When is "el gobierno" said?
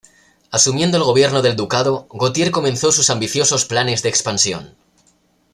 0.97-1.43